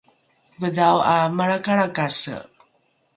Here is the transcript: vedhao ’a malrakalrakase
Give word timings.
vedhao 0.61 0.97
’a 1.13 1.17
malrakalrakase 1.37 2.35